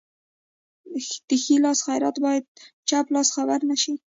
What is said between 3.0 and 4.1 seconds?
لاس خبر نشي.